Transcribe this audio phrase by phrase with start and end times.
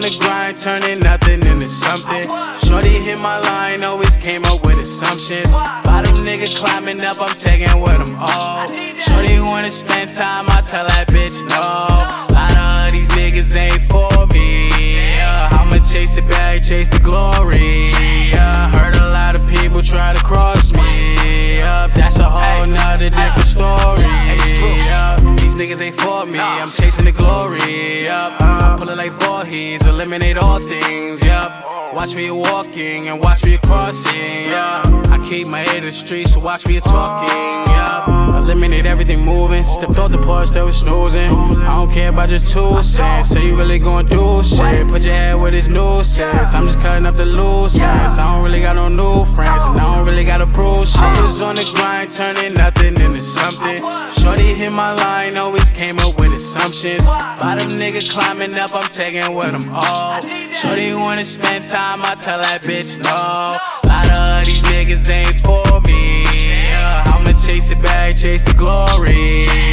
[0.00, 2.24] grind, turning nothing into something.
[2.64, 5.52] Shorty hit my line, always came up with assumptions.
[5.84, 8.66] Bottom nigga climbing up, I'm taking what I'm all.
[8.96, 12.32] Shorty wanna spend time, I tell that bitch no.
[12.32, 15.12] Lot of these niggas ain't for me.
[15.12, 17.92] Yeah, I'ma chase the bag, chase the glory.
[18.32, 21.56] Yeah, heard a lot of people try to cross me.
[21.58, 24.08] Yeah, that's a whole nother different story.
[24.88, 26.38] Yeah, these niggas ain't for me.
[26.38, 28.04] I'm chasing the glory.
[28.04, 29.81] Yeah, I'm pulling like Voorhees,
[30.12, 31.24] eliminate all things.
[31.24, 31.94] Yeah.
[31.94, 34.82] Watch me walking and watch me crossing, yeah.
[35.10, 38.38] I keep my ear to the streets, so watch me talking, yeah.
[38.38, 39.64] Eliminate everything moving.
[39.66, 41.30] Stepped off the porch, still was snoozing.
[41.62, 43.28] I don't care about your two cents.
[43.28, 44.88] Say you really gon' do shit.
[44.88, 46.54] Put your head where this nuisance.
[46.54, 48.18] I'm just cutting up the loose ends.
[48.18, 51.00] I don't really got no new friends, and I don't really gotta prove shit.
[51.00, 53.78] I was on the grind, turning nothing into something.
[54.20, 56.18] Shorty hit my line, always came up
[56.54, 57.04] with assumptions.
[57.04, 60.20] Bottom nigga climbing up, I'm taking what I'm all.
[60.52, 63.58] Shorty wanna spend time, I tell that bitch no.
[63.88, 66.24] Lot of these niggas ain't for me.
[66.48, 69.71] Yeah, I'ma chase the bag, chase the glory.